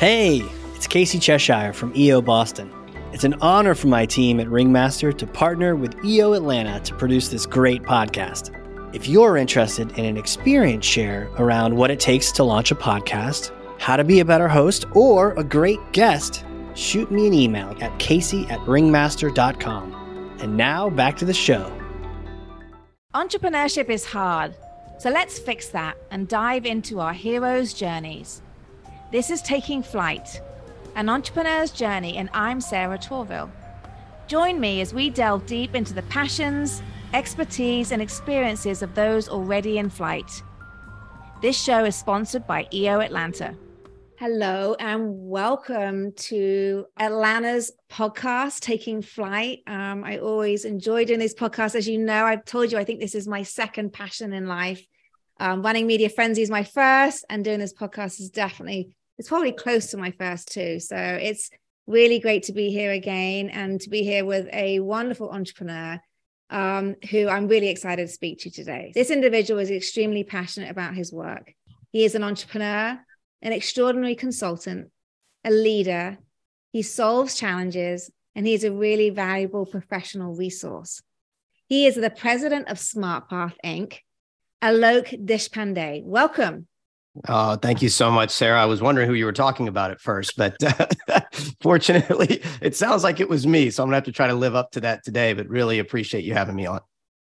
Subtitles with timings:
[0.00, 0.40] Hey,
[0.74, 2.72] it's Casey Cheshire from EO Boston.
[3.12, 7.28] It's an honor for my team at Ringmaster to partner with EO Atlanta to produce
[7.28, 8.50] this great podcast.
[8.94, 13.52] If you're interested in an experience share around what it takes to launch a podcast,
[13.78, 17.98] how to be a better host, or a great guest, shoot me an email at
[17.98, 20.38] casey at ringmaster.com.
[20.40, 21.70] And now back to the show.
[23.14, 24.54] Entrepreneurship is hard,
[24.98, 28.40] so let's fix that and dive into our heroes' journeys.
[29.12, 30.40] This is Taking Flight,
[30.94, 33.50] an entrepreneur's journey, and I'm Sarah Tourville.
[34.28, 36.80] Join me as we delve deep into the passions,
[37.12, 40.44] expertise, and experiences of those already in flight.
[41.42, 43.56] This show is sponsored by EO Atlanta.
[44.16, 49.58] Hello and welcome to Atlanta's podcast, Taking Flight.
[49.66, 51.74] Um, I always enjoy doing these podcasts.
[51.74, 54.86] As you know, I've told you, I think this is my second passion in life.
[55.40, 59.52] Um, running Media Frenzy is my first, and doing this podcast is definitely it's probably
[59.52, 60.80] close to my first two.
[60.80, 61.50] So it's
[61.86, 66.00] really great to be here again and to be here with a wonderful entrepreneur
[66.48, 68.92] um, who I'm really excited to speak to today.
[68.94, 71.52] This individual is extremely passionate about his work.
[71.92, 72.98] He is an entrepreneur,
[73.42, 74.90] an extraordinary consultant,
[75.44, 76.16] a leader.
[76.72, 81.02] He solves challenges, and he is a really valuable professional resource.
[81.66, 83.98] He is the president of SmartPath Inc.
[84.62, 86.04] Alok Deshpande.
[86.04, 86.68] Welcome.
[87.28, 88.62] Oh, thank you so much, Sarah.
[88.62, 91.20] I was wondering who you were talking about at first, but uh,
[91.60, 93.70] fortunately, it sounds like it was me.
[93.70, 95.32] So I'm gonna have to try to live up to that today.
[95.32, 96.80] But really appreciate you having me on.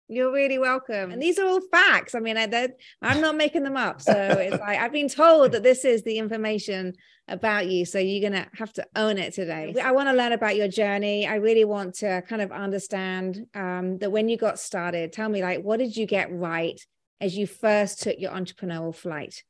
[0.06, 1.10] You're really welcome.
[1.10, 2.14] And these are all facts.
[2.14, 2.68] I mean, I,
[3.00, 4.02] I'm not making them up.
[4.02, 6.92] So it's like I've been told that this is the information
[7.26, 7.86] about you.
[7.86, 9.74] So you're going to have to own it today.
[9.82, 11.26] I want to learn about your journey.
[11.26, 15.40] I really want to kind of understand um, that when you got started, tell me,
[15.40, 16.78] like, what did you get right
[17.22, 19.42] as you first took your entrepreneurial flight?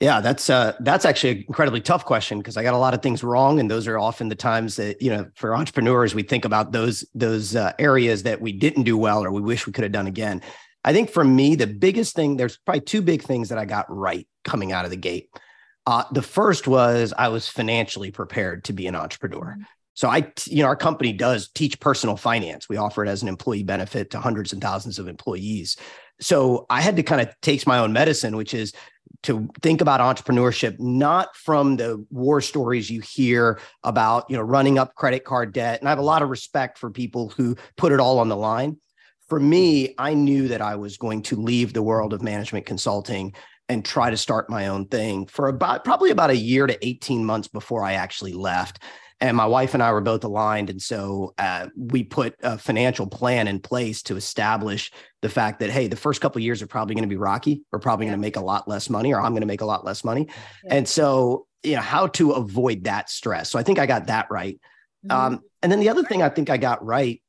[0.00, 3.00] Yeah, that's uh that's actually an incredibly tough question because I got a lot of
[3.00, 6.44] things wrong, and those are often the times that you know for entrepreneurs we think
[6.44, 9.84] about those those uh, areas that we didn't do well or we wish we could
[9.84, 10.42] have done again.
[10.84, 13.86] I think for me the biggest thing there's probably two big things that I got
[13.88, 15.30] right coming out of the gate.
[15.86, 19.54] Uh, the first was I was financially prepared to be an entrepreneur.
[19.56, 19.62] Mm-hmm.
[19.94, 22.68] So I, you know, our company does teach personal finance.
[22.68, 25.78] We offer it as an employee benefit to hundreds and thousands of employees.
[26.20, 28.74] So I had to kind of take my own medicine, which is
[29.26, 34.78] to think about entrepreneurship not from the war stories you hear about you know running
[34.78, 35.80] up credit card debt.
[35.80, 38.36] And i have a lot of respect for people who put it all on the
[38.36, 38.78] line.
[39.28, 43.34] For me i knew that i was going to leave the world of management consulting
[43.68, 47.24] and try to start my own thing for about probably about a year to 18
[47.24, 48.80] months before i actually left
[49.20, 53.06] and my wife and I were both aligned, and so uh, we put a financial
[53.06, 56.94] plan in place to establish the fact that hey, the first couple years are probably
[56.94, 57.62] going to be rocky.
[57.72, 58.12] We're probably yeah.
[58.12, 60.04] going to make a lot less money, or I'm going to make a lot less
[60.04, 60.28] money,
[60.64, 60.74] yeah.
[60.74, 63.50] and so you know how to avoid that stress.
[63.50, 64.60] So I think I got that right.
[65.06, 65.16] Mm-hmm.
[65.16, 67.22] Um, and then the other thing I think I got right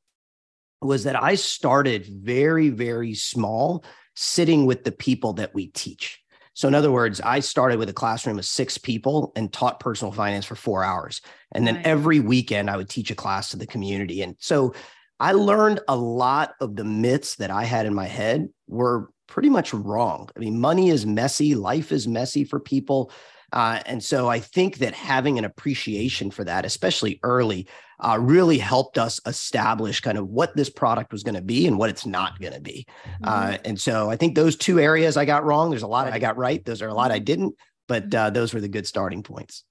[0.82, 3.82] was that I started very very small,
[4.14, 6.20] sitting with the people that we teach.
[6.58, 10.10] So, in other words, I started with a classroom of six people and taught personal
[10.10, 11.20] finance for four hours.
[11.52, 11.86] And then right.
[11.86, 14.22] every weekend, I would teach a class to the community.
[14.22, 14.74] And so
[15.20, 19.50] I learned a lot of the myths that I had in my head were pretty
[19.50, 20.30] much wrong.
[20.34, 23.12] I mean, money is messy, life is messy for people.
[23.52, 27.68] Uh, and so I think that having an appreciation for that, especially early,
[28.00, 31.78] uh, really helped us establish kind of what this product was going to be and
[31.78, 32.86] what it's not going to be.
[33.04, 33.24] Mm-hmm.
[33.24, 35.70] Uh, and so I think those two areas I got wrong.
[35.70, 36.64] There's a lot I got right.
[36.64, 37.54] Those are a lot I didn't,
[37.88, 38.26] but mm-hmm.
[38.26, 39.64] uh, those were the good starting points.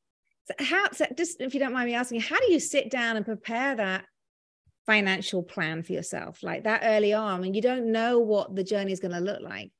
[0.47, 3.17] So how, so just if you don't mind me asking, how do you sit down
[3.17, 4.05] and prepare that
[4.85, 7.39] financial plan for yourself like that early on?
[7.39, 9.71] I mean, you don't know what the journey is going to look like.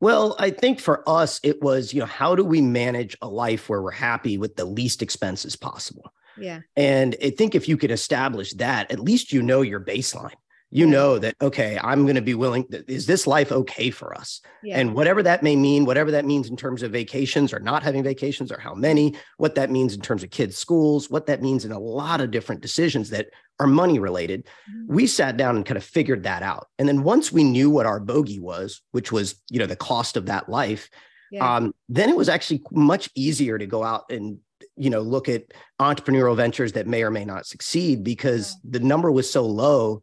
[0.00, 3.68] Well, I think for us, it was, you know, how do we manage a life
[3.68, 6.10] where we're happy with the least expenses possible?
[6.38, 6.60] Yeah.
[6.76, 10.34] And I think if you could establish that, at least you know your baseline.
[10.72, 10.92] You yeah.
[10.92, 12.64] know that, okay, I'm going to be willing.
[12.86, 14.40] Is this life okay for us?
[14.62, 14.78] Yeah.
[14.78, 18.04] And whatever that may mean, whatever that means in terms of vacations or not having
[18.04, 21.64] vacations or how many, what that means in terms of kids' schools, what that means
[21.64, 24.44] in a lot of different decisions that are money related.
[24.44, 24.94] Mm-hmm.
[24.94, 26.68] We sat down and kind of figured that out.
[26.78, 30.16] And then once we knew what our bogey was, which was, you know, the cost
[30.16, 30.88] of that life,
[31.32, 31.56] yeah.
[31.56, 34.38] um, then it was actually much easier to go out and
[34.80, 35.44] you know look at
[35.80, 38.70] entrepreneurial ventures that may or may not succeed because yeah.
[38.72, 40.02] the number was so low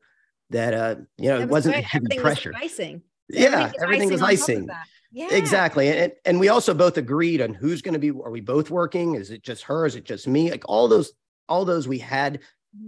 [0.49, 1.83] that uh you know it wasn't great.
[1.83, 3.01] heavy everything pressure was icing.
[3.29, 4.93] yeah everything was icing, was icing.
[5.11, 5.33] Yeah.
[5.33, 5.89] Exactly.
[5.89, 9.15] And, and we also both agreed on who's going to be, are we both working?
[9.15, 9.85] Is it just her?
[9.85, 10.51] Is it just me?
[10.51, 11.13] Like all those,
[11.47, 12.41] all those we had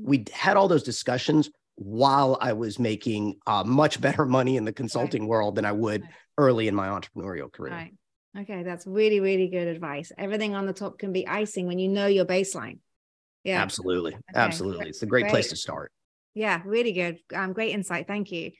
[0.04, 4.74] we had all those discussions while I was making uh, much better money in the
[4.74, 5.30] consulting right.
[5.30, 6.12] world than I would right.
[6.38, 7.74] early in my entrepreneurial career.
[7.74, 7.94] Right.
[8.42, 10.12] Okay, that's really, really good advice.
[10.18, 12.80] Everything on the top can be icing when you know your baseline.
[13.44, 13.62] Yeah.
[13.62, 14.14] Absolutely.
[14.14, 14.22] Okay.
[14.36, 14.90] Absolutely.
[14.90, 15.92] It's a great, great, place to start.
[16.34, 17.20] Yeah, really good.
[17.36, 18.08] Um, great insight.
[18.08, 18.52] Thank you.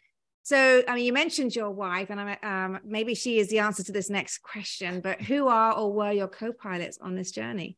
[0.44, 3.84] So, I mean, you mentioned your wife, and I'm, um, maybe she is the answer
[3.84, 7.78] to this next question, but who are or were your co pilots on this journey?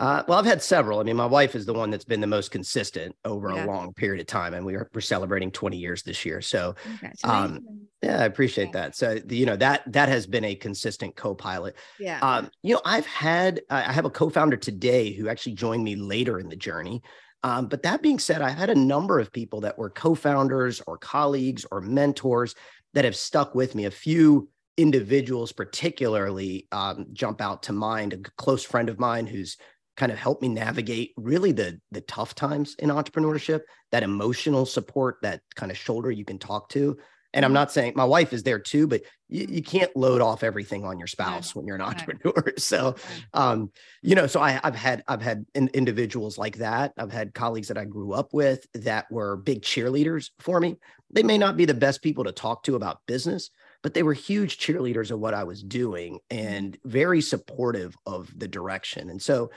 [0.00, 0.98] Uh, well, I've had several.
[0.98, 3.64] I mean, my wife is the one that's been the most consistent over yeah.
[3.64, 6.40] a long period of time, and we are we're celebrating 20 years this year.
[6.40, 6.74] So,
[7.22, 7.60] um,
[8.02, 8.96] yeah, I appreciate that.
[8.96, 11.76] So, you know that that has been a consistent co-pilot.
[11.98, 12.18] Yeah.
[12.20, 16.40] Um, you know, I've had I have a co-founder today who actually joined me later
[16.40, 17.02] in the journey.
[17.42, 20.96] Um, but that being said, I've had a number of people that were co-founders or
[20.96, 22.54] colleagues or mentors
[22.94, 23.84] that have stuck with me.
[23.84, 28.14] A few individuals, particularly, um, jump out to mind.
[28.14, 29.58] A close friend of mine who's
[29.96, 33.60] kind of helped me navigate really the the tough times in entrepreneurship
[33.92, 36.96] that emotional support that kind of shoulder you can talk to.
[37.32, 37.54] And i'm mm-hmm.
[37.54, 40.98] not saying my wife is there too but you, you can't load off everything on
[40.98, 42.52] your spouse when you're an entrepreneur.
[42.58, 42.96] So
[43.34, 43.70] um
[44.02, 46.92] you know so I, have had i've had in, individuals like that.
[46.98, 50.76] I've had colleagues that i grew up with that were big cheerleaders for me.
[51.12, 53.50] They may not be the best people to talk to about business
[53.82, 56.46] but they were huge cheerleaders of what i was doing mm-hmm.
[56.46, 59.10] and very supportive of the direction.
[59.10, 59.50] And so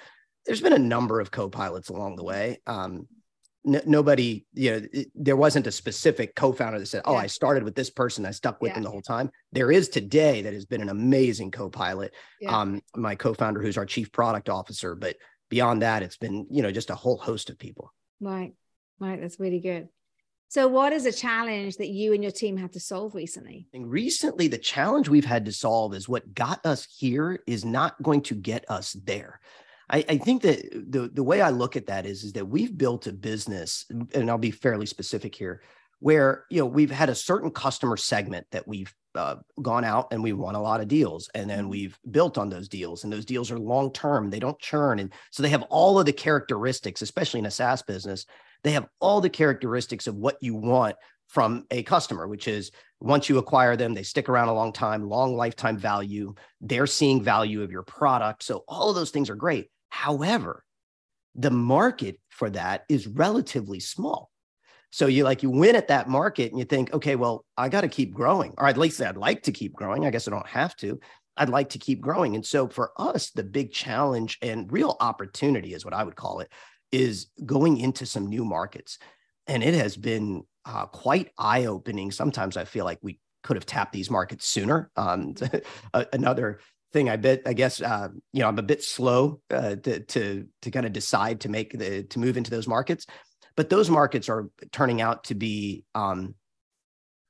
[0.45, 2.59] there's been a number of co-pilots along the way.
[2.67, 3.07] Um,
[3.65, 7.19] n- nobody, you know, it, there wasn't a specific co-founder that said, "Oh, yeah.
[7.19, 8.75] I started with this person, I stuck with yeah.
[8.75, 12.13] them the whole time." There is today that has been an amazing co-pilot.
[12.39, 12.57] Yeah.
[12.57, 15.15] Um, my co-founder, who's our chief product officer, but
[15.49, 17.93] beyond that, it's been you know just a whole host of people.
[18.19, 18.53] Right,
[18.99, 19.19] right.
[19.19, 19.89] That's really good.
[20.53, 23.67] So, what is a challenge that you and your team had to solve recently?
[23.73, 28.21] Recently, the challenge we've had to solve is what got us here is not going
[28.21, 29.39] to get us there.
[29.89, 32.77] I, I, think that the the way I look at that is is that we've
[32.77, 35.61] built a business, and I'll be fairly specific here,
[35.99, 40.23] where you know we've had a certain customer segment that we've uh, gone out and
[40.23, 41.69] we won a lot of deals, and then mm-hmm.
[41.69, 45.13] we've built on those deals, and those deals are long term, they don't churn, and
[45.31, 48.25] so they have all of the characteristics, especially in a SaaS business,
[48.63, 50.95] they have all the characteristics of what you want
[51.27, 52.71] from a customer, which is
[53.03, 56.33] once you acquire them, they stick around a long time, long lifetime value.
[56.61, 58.43] They're seeing value of your product.
[58.43, 59.69] So all of those things are great.
[59.89, 60.63] However,
[61.35, 64.31] the market for that is relatively small.
[64.89, 67.81] So you like you win at that market and you think, okay, well, I got
[67.81, 70.05] to keep growing, or at least I'd like to keep growing.
[70.05, 70.97] I guess I don't have to.
[71.35, 72.35] I'd like to keep growing.
[72.35, 76.39] And so for us, the big challenge and real opportunity is what I would call
[76.39, 76.49] it,
[76.93, 78.97] is going into some new markets.
[79.47, 82.11] And it has been uh, quite eye opening.
[82.11, 84.89] Sometimes I feel like we could have tapped these markets sooner.
[84.95, 85.35] Um,
[86.13, 86.59] another
[86.93, 90.47] thing, I bet, I guess, uh, you know, I'm a bit slow uh, to, to,
[90.61, 93.05] to kind of decide to make the, to move into those markets,
[93.55, 96.35] but those markets are turning out to be, um,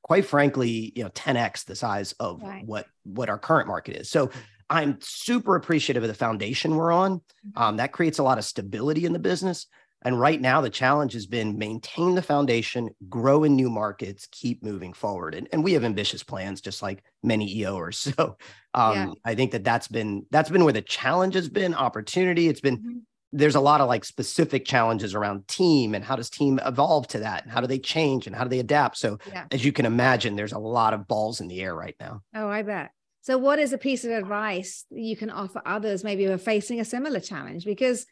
[0.04, 2.66] quite frankly, you know, 10x the size of right.
[2.66, 4.10] what, what our current market is.
[4.10, 4.32] So
[4.70, 7.18] I'm super appreciative of the foundation we're on.
[7.18, 7.62] Mm-hmm.
[7.62, 9.68] Um, that creates a lot of stability in the business.
[10.04, 14.64] And right now, the challenge has been maintain the foundation, grow in new markets, keep
[14.64, 15.36] moving forward.
[15.36, 18.14] And, and we have ambitious plans, just like many EOers.
[18.14, 18.38] So
[18.74, 19.12] um, yeah.
[19.24, 21.74] I think that that's been that's been where the challenge has been.
[21.74, 22.48] Opportunity.
[22.48, 22.98] It's been mm-hmm.
[23.32, 27.20] there's a lot of like specific challenges around team and how does team evolve to
[27.20, 28.98] that, and how do they change and how do they adapt.
[28.98, 29.46] So yeah.
[29.52, 32.22] as you can imagine, there's a lot of balls in the air right now.
[32.36, 32.92] Oh, I bet.
[33.24, 36.82] So, what is a piece of advice you can offer others, maybe who are facing
[36.82, 37.64] a similar challenge?
[37.64, 38.06] Because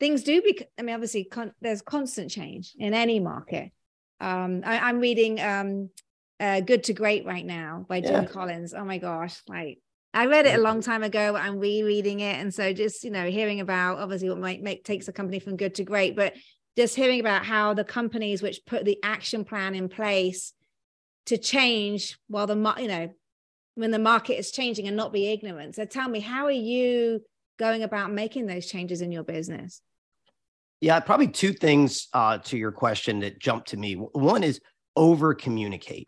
[0.00, 3.70] things do be i mean obviously con- there's constant change in any market.
[4.20, 5.90] Um I, am reading um
[6.40, 8.24] uh, good to great right now by jim yeah.
[8.24, 8.74] collins.
[8.74, 9.78] Oh my gosh like
[10.14, 11.32] i read it a long time ago.
[11.32, 12.36] But i'm rereading it.
[12.36, 15.56] And so just you know hearing about obviously what might make takes a company from
[15.56, 16.34] good to great but
[16.76, 20.52] just hearing about how the companies which put the action plan in place
[21.26, 23.10] to change while the you know
[23.74, 25.76] when the market is changing and not be ignorant.
[25.76, 27.20] So tell me how are you
[27.58, 29.82] going about making those changes in your business
[30.80, 33.94] yeah, probably two things uh, to your question that jump to me.
[33.94, 34.60] One is
[34.96, 36.06] over communicate.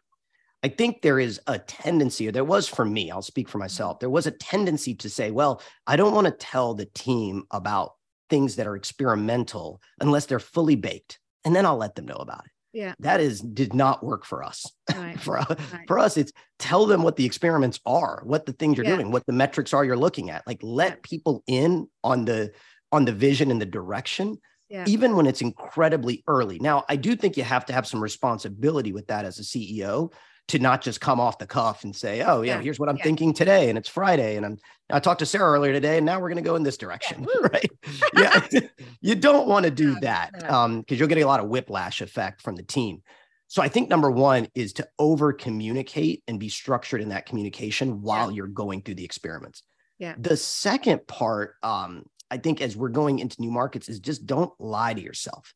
[0.62, 3.98] I think there is a tendency, or there was for me, I'll speak for myself,
[3.98, 7.92] there was a tendency to say, well, I don't want to tell the team about
[8.28, 12.44] things that are experimental unless they're fully baked, and then I'll let them know about
[12.44, 12.49] it.
[12.72, 12.94] Yeah.
[13.00, 14.70] That is did not work for us.
[14.94, 15.18] Right.
[15.20, 15.58] for, right.
[15.86, 18.96] for us, it's tell them what the experiments are, what the things you're yeah.
[18.96, 20.46] doing, what the metrics are you're looking at.
[20.46, 20.96] Like let yeah.
[21.02, 22.52] people in on the
[22.92, 24.38] on the vision and the direction
[24.70, 24.84] yeah.
[24.86, 26.58] even when it's incredibly early.
[26.60, 30.12] Now, I do think you have to have some responsibility with that as a CEO
[30.50, 32.62] to not just come off the cuff and say, "Oh, yeah, yeah.
[32.62, 33.04] here's what I'm yeah.
[33.04, 34.58] thinking today," and it's Friday, and I'm.
[34.92, 37.26] I talked to Sarah earlier today, and now we're going to go in this direction,
[37.42, 37.70] right?
[38.16, 38.44] yeah,
[39.00, 42.42] you don't want to do that because um, you'll get a lot of whiplash effect
[42.42, 43.02] from the team.
[43.46, 48.00] So I think number one is to over communicate and be structured in that communication
[48.02, 48.36] while yeah.
[48.36, 49.62] you're going through the experiments.
[49.98, 50.14] Yeah.
[50.18, 54.52] The second part, um, I think, as we're going into new markets, is just don't
[54.60, 55.52] lie to yourself.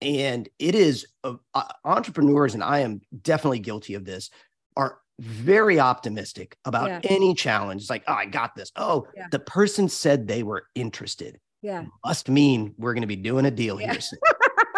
[0.00, 4.30] And it is uh, uh, entrepreneurs, and I am definitely guilty of this,
[4.76, 7.00] are very optimistic about yeah.
[7.04, 7.82] any challenge.
[7.82, 8.70] It's like, oh, I got this.
[8.76, 9.26] Oh, yeah.
[9.30, 11.40] the person said they were interested.
[11.62, 11.86] Yeah.
[12.04, 13.92] Must mean we're going to be doing a deal yeah.
[13.92, 14.00] here.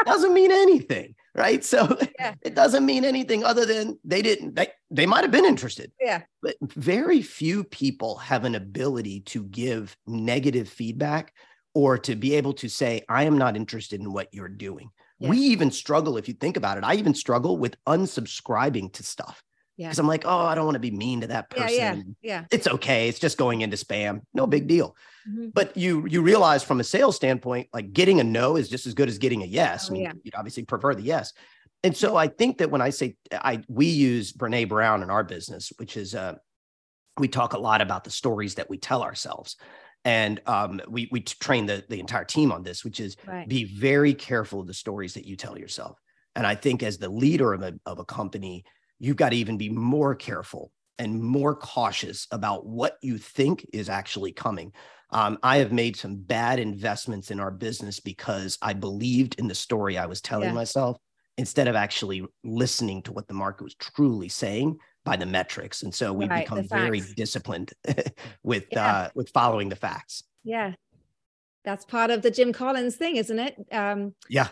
[0.07, 1.63] doesn't mean anything, right?
[1.63, 1.97] So
[2.43, 5.93] it doesn't mean anything other than they didn't, they, they might have been interested.
[6.01, 6.23] Yeah.
[6.43, 11.35] But very few people have an ability to give negative feedback
[11.75, 14.91] or to be able to say, I am not interested in what you're doing.
[15.21, 15.31] Yeah.
[15.31, 19.43] We even struggle, if you think about it, I even struggle with unsubscribing to stuff.
[19.77, 21.75] Because I'm like, oh, I don't want to be mean to that person.
[21.75, 22.45] Yeah, yeah, yeah.
[22.51, 23.09] It's okay.
[23.09, 24.21] It's just going into spam.
[24.35, 24.95] No big deal.
[25.27, 25.49] Mm-hmm.
[25.55, 28.93] But you you realize from a sales standpoint, like getting a no is just as
[28.93, 29.87] good as getting a yes.
[29.87, 30.13] Oh, I mean, yeah.
[30.23, 31.33] you'd obviously prefer the yes.
[31.83, 35.25] And so I think that when I say I we use Brene Brown in our
[35.25, 36.35] business, which is uh
[37.17, 39.57] we talk a lot about the stories that we tell ourselves.
[40.05, 43.49] And um, we we train the the entire team on this, which is right.
[43.49, 45.99] be very careful of the stories that you tell yourself.
[46.35, 48.65] And I think as the leader of a of a company,
[48.99, 53.89] you've got to even be more careful and more cautious about what you think is
[53.89, 54.73] actually coming.
[55.13, 59.55] Um, I have made some bad investments in our business because I believed in the
[59.55, 60.55] story I was telling yeah.
[60.55, 60.99] myself
[61.37, 65.83] instead of actually listening to what the market was truly saying by the metrics.
[65.83, 67.73] And so we right, become very disciplined
[68.43, 68.93] with yeah.
[68.93, 70.25] uh, with following the facts.
[70.45, 70.75] Yeah.
[71.65, 73.55] That's part of the Jim Collins thing, isn't it?
[73.71, 74.49] Um, yeah.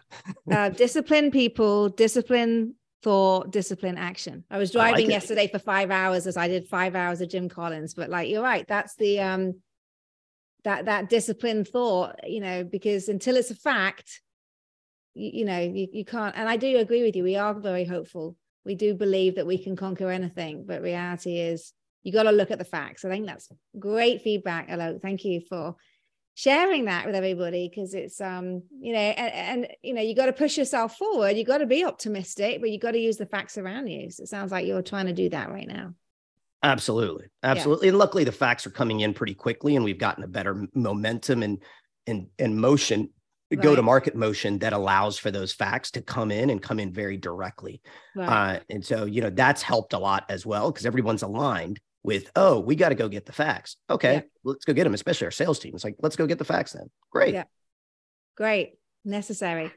[0.50, 4.44] uh, discipline people, discipline thought, discipline, action.
[4.50, 7.28] I was driving I like yesterday for five hours as I did five hours of
[7.28, 9.54] Jim Collins, but like you're right, that's the um
[10.64, 14.20] that that discipline thought, you know, because until it's a fact,
[15.14, 17.22] you, you know, you, you can't and I do agree with you.
[17.22, 18.36] We are very hopeful.
[18.68, 21.72] We do believe that we can conquer anything, but reality is
[22.02, 23.02] you got to look at the facts.
[23.02, 23.48] I think that's
[23.78, 24.68] great feedback.
[24.68, 25.74] Hello, thank you for
[26.34, 30.26] sharing that with everybody because it's um you know and, and you know you got
[30.26, 33.26] to push yourself forward you got to be optimistic but you got to use the
[33.26, 35.92] facts around you so it sounds like you're trying to do that right now
[36.62, 37.90] absolutely absolutely yeah.
[37.90, 41.42] and luckily the facts are coming in pretty quickly and we've gotten a better momentum
[41.42, 41.60] and
[42.06, 43.10] and and motion
[43.56, 43.62] right.
[43.62, 46.92] go to market motion that allows for those facts to come in and come in
[46.92, 47.80] very directly
[48.14, 48.56] right.
[48.56, 52.30] uh, and so you know that's helped a lot as well because everyone's aligned with,
[52.36, 53.76] oh, we got to go get the facts.
[53.90, 54.20] Okay, yeah.
[54.44, 55.74] let's go get them, especially our sales team.
[55.74, 56.88] It's like, let's go get the facts then.
[57.10, 57.34] Great.
[57.34, 57.44] Yeah.
[58.36, 58.74] Great.
[59.04, 59.72] Necessary.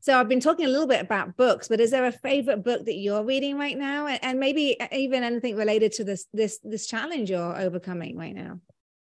[0.00, 2.84] So I've been talking a little bit about books, but is there a favorite book
[2.86, 4.06] that you're reading right now?
[4.06, 8.60] And maybe even anything related to this this this challenge you're overcoming right now?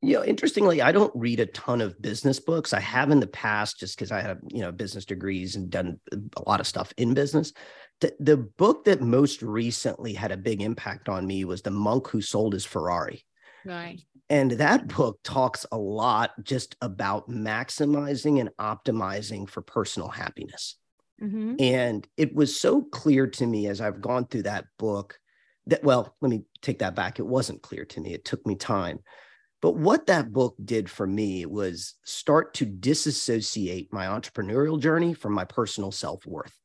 [0.02, 2.72] You know, interestingly, I don't read a ton of business books.
[2.72, 6.00] I have in the past just because I have, you know, business degrees and done
[6.12, 7.52] a lot of stuff in business
[8.00, 12.08] the, the book that most recently had a big impact on me was The Monk
[12.08, 13.24] Who Sold His Ferrari.
[13.64, 14.00] Right.
[14.30, 20.76] And that book talks a lot just about maximizing and optimizing for personal happiness.
[21.22, 21.56] Mm-hmm.
[21.58, 25.18] And it was so clear to me as I've gone through that book
[25.66, 27.18] that, well, let me take that back.
[27.18, 29.00] It wasn't clear to me, it took me time.
[29.62, 35.34] But what that book did for me was start to disassociate my entrepreneurial journey from
[35.34, 36.56] my personal self worth.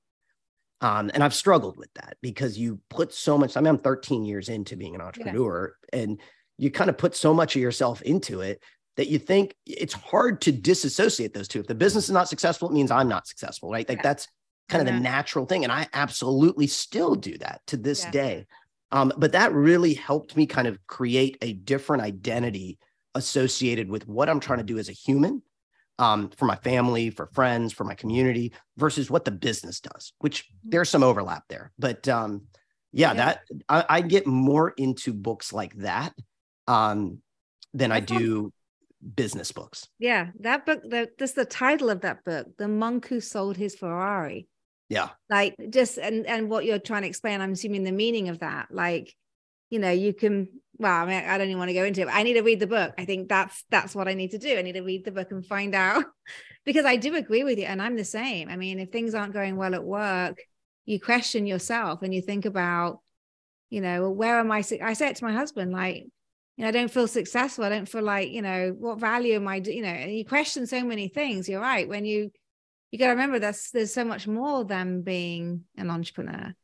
[0.82, 3.58] Um, and I've struggled with that because you put so much.
[3.58, 6.00] I mean, I'm 13 years into being an entrepreneur, yeah.
[6.00, 6.22] and
[6.58, 8.62] you kind of put so much of yourself into it
[8.98, 11.60] that you think it's hard to disassociate those two.
[11.60, 13.88] If the business is not successful, it means I'm not successful, right?
[13.88, 14.04] Like yeah.
[14.04, 14.28] that's
[14.70, 15.64] kind of the natural thing.
[15.64, 18.46] And I absolutely still do that to this day.
[18.92, 22.78] Um, but that really helped me kind of create a different identity
[23.16, 25.42] associated with what I'm trying to do as a human
[26.00, 30.44] um, for my family, for friends, for my community versus what the business does, which
[30.44, 30.70] mm-hmm.
[30.70, 31.72] there's some overlap there.
[31.80, 32.44] But um,
[32.92, 33.40] yeah, yeah, that
[33.70, 36.14] I, I, get more into books like that
[36.68, 37.20] um,
[37.74, 38.52] than I, do
[39.16, 39.88] business books.
[40.00, 43.76] Yeah, that book, the, just the title of that book, The Monk Who Sold His
[43.76, 44.48] Ferrari.
[44.90, 45.10] Yeah.
[45.30, 48.68] Like just, and, and what you're trying to explain, I'm assuming the meaning of that.
[48.72, 49.14] Like,
[49.70, 52.10] you know, you can well, I mean, I don't even want to go into it.
[52.12, 52.94] I need to read the book.
[52.98, 54.58] I think that's that's what I need to do.
[54.58, 56.04] I need to read the book and find out
[56.66, 58.50] because I do agree with you, and I'm the same.
[58.50, 60.38] I mean, if things aren't going well at work,
[60.86, 63.00] you question yourself and you think about,
[63.70, 64.64] you know, where am I?
[64.84, 66.06] I say it to my husband, like,
[66.58, 67.64] you know, I don't feel successful.
[67.64, 69.58] I don't feel like, you know, what value am I?
[69.58, 71.48] You know, and you question so many things.
[71.48, 71.88] You're right.
[71.88, 72.32] When you
[72.96, 76.56] you got to remember, that's there's so much more than being an entrepreneur.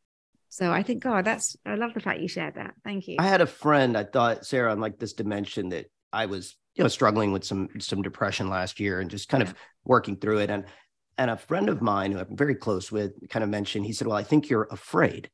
[0.47, 2.73] So I think, God, that's, I love the fact you shared that.
[2.85, 3.17] Thank you.
[3.19, 6.85] I had a friend, I thought, Sarah, on like this dimension that I was, you
[6.85, 9.49] know, struggling with some, some depression last year and just kind yeah.
[9.49, 10.49] of working through it.
[10.49, 10.63] And
[11.17, 14.07] And a friend of mine who I'm very close with kind of mentioned, he said,
[14.07, 15.29] Well, I think you're afraid.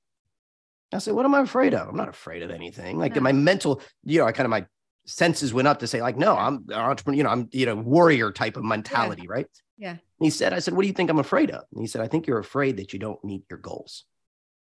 [0.92, 1.90] I said, What am I afraid of?
[1.90, 2.98] I'm not afraid of anything.
[2.98, 3.22] Like No.
[3.22, 4.66] my mental, you know, I kind of my
[5.08, 7.76] senses went up to say, like, no, I'm an entrepreneur, you know, I'm, you know,
[7.76, 9.48] warrior type of mentality, right?
[9.78, 9.92] Yeah.
[9.92, 11.64] And he said, I said, What do you think I'm afraid of?
[11.72, 14.06] And he said, I think you're afraid that you don't meet your goals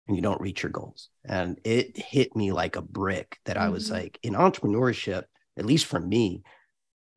[0.07, 1.09] and you don't reach your goals.
[1.25, 3.93] And it hit me like a brick that I was Mhm.
[3.93, 5.25] like, in entrepreneurship,
[5.57, 6.43] at least for me,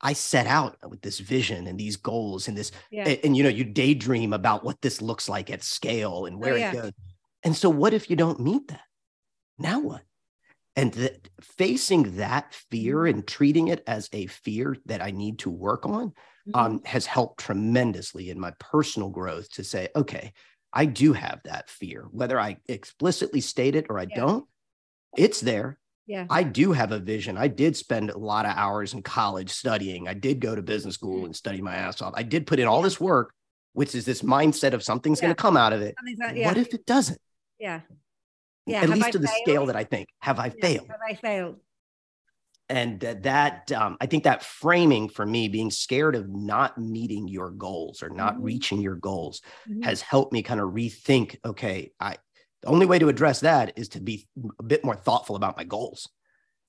[0.02, 3.08] I set out with this vision and these goals and this, Yeah.
[3.08, 6.54] and, and, you know, you daydream about what this looks like at scale and where
[6.54, 6.70] Oh, yeah.
[6.72, 6.92] it goes.
[7.44, 8.82] And so, what if you don't meet that?
[9.58, 10.02] Now what?
[10.76, 13.18] And that facing that fear Mm-hmm.
[13.18, 16.14] and treating it as a fear that I need to work on
[16.48, 16.56] Mhm.
[16.56, 20.34] um, has helped tremendously in my personal growth to say, okay,
[20.74, 24.16] I do have that fear, whether I explicitly state it or I Yeah.
[24.16, 24.46] don't,
[25.18, 25.78] it's there.
[26.08, 26.26] yeah.
[26.30, 27.38] I do have a vision.
[27.38, 30.08] I did spend a lot of hours in college studying.
[30.08, 32.14] I did go to business school and study my ass off.
[32.18, 33.34] I did put in all this work,
[33.74, 35.28] which is this mindset of something's Yeah.
[35.28, 35.96] going to come out of it.
[36.18, 36.48] Like- yeah.
[36.48, 37.20] What if it doesn't?
[37.60, 37.82] yeah.
[38.66, 38.82] Yeah.
[38.84, 39.40] At least I to the failed?
[39.44, 40.10] scale that I think.
[40.20, 40.52] Have I Yeah.
[40.62, 40.88] failed?
[40.88, 41.56] Have I failed?
[42.70, 47.28] and that, that um, i think that framing for me being scared of not meeting
[47.28, 48.44] your goals or not Mhm.
[48.44, 49.84] reaching your goals Mhm.
[49.84, 52.16] has helped me kind of rethink okay i
[52.62, 54.26] the only way to address that is to be
[54.58, 56.08] a bit more thoughtful about my goals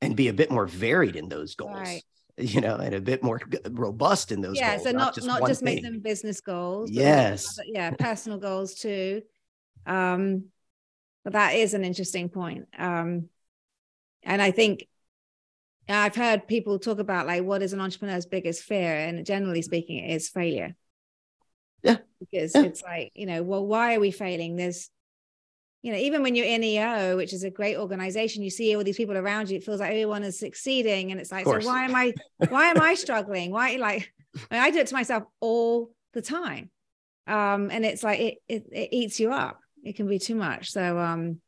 [0.00, 2.02] and be a bit more varied in those goals Right.
[2.36, 4.70] you know and a bit more robust in those yeah.
[4.74, 6.90] goals So not not one just make them business goals.
[6.90, 7.56] Yes.
[7.60, 7.90] other- yeah.
[7.92, 9.22] Personal goals too.
[9.86, 10.46] Um,
[11.24, 12.66] but that is an interesting point.
[12.78, 13.28] Um,
[14.22, 14.86] and I think
[15.88, 19.98] I've heard people talk about like what is an entrepreneur's biggest fear, and generally speaking,
[19.98, 20.74] it is failure.
[21.82, 21.98] Yeah.
[22.20, 22.62] Because Yeah.
[22.62, 24.56] it's like you know, well, why are we failing?
[24.56, 24.90] There's
[25.82, 28.84] you know, even when you're in EO, which is a great organization, you see all
[28.84, 31.10] these people around you, it feels like everyone is succeeding.
[31.10, 32.14] And it's like, so why am I,
[32.48, 33.50] why am I struggling?
[33.50, 34.12] Why, like,
[34.50, 36.70] I, mean, I do it to myself all the time.
[37.26, 39.58] Um, and it's like, it, it, it eats you up.
[39.82, 40.70] It can be too much.
[40.70, 41.40] So, um,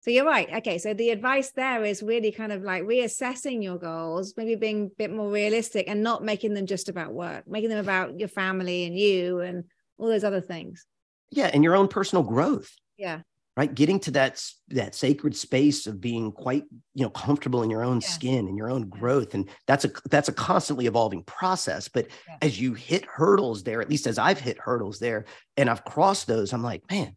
[0.00, 0.48] so you're right.
[0.56, 0.78] Okay.
[0.78, 4.96] So the advice there is really kind of like reassessing your goals, maybe being a
[4.98, 8.84] bit more realistic and not making them just about work, making them about your family
[8.84, 9.64] and you and
[9.98, 10.84] all those other things.
[11.30, 13.20] yeah and your own personal growth Yeah.
[13.56, 17.84] right getting to that that sacred space of being quite you know comfortable in your
[17.84, 18.08] own Yeah.
[18.08, 22.36] skin and your own growth and that's a that's a constantly evolving process but Yeah.
[22.42, 25.24] as you hit hurdles there at least as i've hit hurdles there
[25.56, 27.14] and i've crossed those i'm like man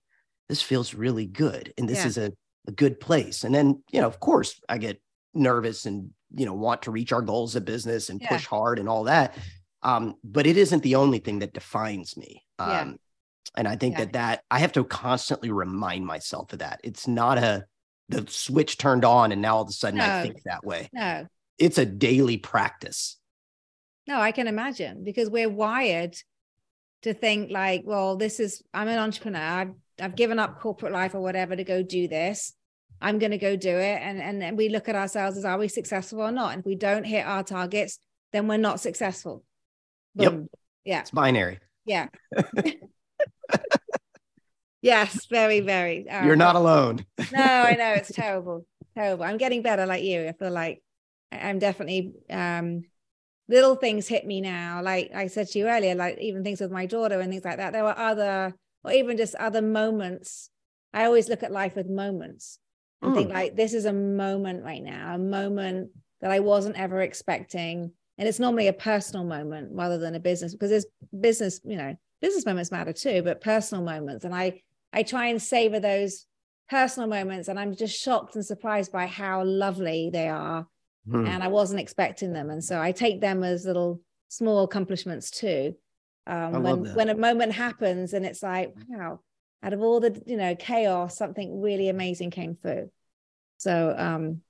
[0.50, 2.08] this feels really good and this Yeah.
[2.08, 2.32] is a,
[2.68, 5.02] a good place and then you know of course i get
[5.34, 8.30] nervous and you know want to reach our goals of business and Yeah.
[8.30, 9.38] push hard and all that
[9.84, 12.94] um, but it isn't the only thing that defines me um, Yeah.
[13.58, 16.82] and I think that that I have to constantly remind myself of that.
[16.84, 17.66] It's not a
[18.10, 20.90] the switch turned on and now all of a sudden I think that way.
[20.94, 21.28] No,
[21.60, 23.18] It's a daily practice.
[24.08, 26.16] No, I can imagine because we're wired
[27.04, 29.74] to think like, well, this is I'm an entrepreneur.
[30.00, 32.54] I've, I've given up corporate life or whatever to go do this.
[33.02, 35.58] I'm going to go do it, and and then we look at ourselves as are
[35.58, 36.54] we successful or not?
[36.54, 38.00] And if we don't hit our targets,
[38.32, 39.44] then we're not successful.
[40.16, 40.46] Yep.
[40.86, 41.02] Yeah.
[41.02, 41.60] It's binary.
[41.86, 42.08] Yeah.
[44.82, 45.26] yes.
[45.26, 45.60] Very.
[45.60, 46.08] Very.
[46.10, 47.06] Um, You're not alone.
[47.34, 49.26] no, I know it's terrible, terrible.
[49.26, 50.28] I'm getting better like you.
[50.28, 50.82] I feel like
[51.32, 52.84] I'm definitely um
[53.48, 54.82] little things hit me now.
[54.82, 57.58] Like I said to you earlier, like even things with my daughter and things like
[57.58, 57.74] that.
[57.74, 58.54] There were other
[58.86, 60.50] or even just other moments.
[60.94, 62.60] I always look at life with moments
[63.02, 63.34] and think Mm.
[63.34, 67.92] like this is a moment right now, a moment that I wasn't ever expecting.
[68.18, 70.86] And it's normally a personal moment rather than a business because there's
[71.20, 74.24] business, you know, business moments matter too, but personal moments.
[74.24, 74.62] And I
[74.94, 76.26] I try and savor those
[76.70, 80.66] personal moments and I'm just shocked and surprised by how lovely they are.
[81.10, 81.26] Hmm.
[81.28, 82.50] And I wasn't expecting them.
[82.50, 85.76] And so I take them as little small accomplishments too.
[86.28, 89.20] Um, when when a moment happens and it's like, wow,
[89.62, 92.90] out of all the you know chaos, something really amazing came through.
[93.58, 94.42] So um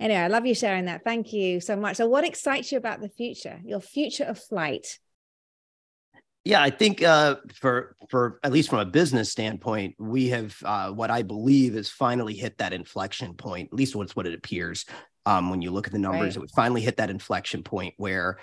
[0.00, 1.04] anyway, I love you sharing that.
[1.04, 1.96] Thank you so much.
[1.96, 3.60] So what excites you about the future?
[3.64, 4.98] Your future of flight.
[6.44, 10.90] Yeah, I think uh, for for at least from a business standpoint, we have uh,
[10.90, 13.68] what I believe is finally hit that inflection point.
[13.70, 14.86] At least what's what it appears
[15.26, 16.36] um, when you look at the numbers.
[16.36, 16.42] Right.
[16.42, 18.38] We finally hit that inflection point where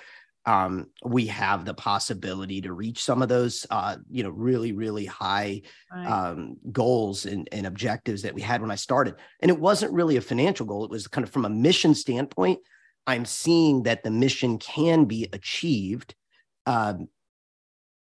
[0.46, 5.06] um, we have the possibility to reach some of those, uh, you know, really really
[5.06, 6.08] high Right.
[6.08, 9.16] um, goals and, and objectives that we had when I started.
[9.42, 10.84] And it wasn't really a financial goal.
[10.84, 12.60] It was kind of from a mission standpoint.
[13.08, 16.16] I'm seeing that the mission can be achieved
[16.66, 17.08] um,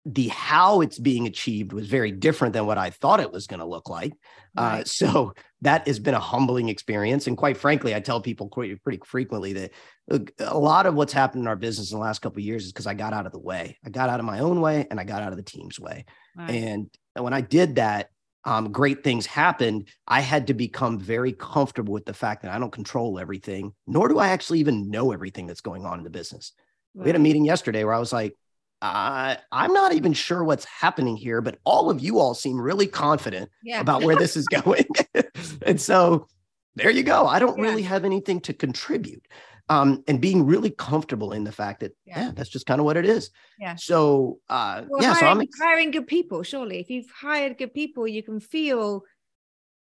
[0.07, 3.59] the how it's being achieved was very different than what I thought it was going
[3.59, 4.13] to look like.
[4.57, 4.81] Uh, right.
[4.81, 7.27] Uh, so that has been a humbling experience.
[7.27, 9.71] And quite frankly, I tell people quite, pretty frequently that
[10.07, 12.65] look, a lot of what's happened in our business in the last couple of years
[12.65, 13.77] is because I got out of the way.
[13.85, 16.05] I got out of my own way and I got out of the team's way.
[16.37, 16.51] Right.
[16.51, 18.09] And when I did that,
[18.45, 19.89] um, great things happened.
[20.07, 24.07] I had to become very comfortable with the fact that I don't control everything, nor
[24.07, 26.53] do I actually even know everything that's going on in the business.
[26.95, 27.03] Right.
[27.03, 28.35] We had a meeting yesterday where I was like,
[28.81, 32.87] uh, I'm not even sure what's happening here, but all of you all seem really
[32.87, 33.79] confident yeah.
[33.79, 34.85] about where this is going.
[35.65, 36.27] and so
[36.75, 37.25] there you go.
[37.25, 37.63] I don't yeah.
[37.63, 39.27] really have anything to contribute.
[39.69, 42.85] Um, and being really comfortable in the fact that yeah, yeah that's just kind of
[42.85, 43.31] what it is.
[43.59, 43.75] Yeah.
[43.75, 46.41] So uh, well, yeah, hiring, so I'm ex- hiring good people.
[46.43, 49.03] Surely, if you've hired good people, you can feel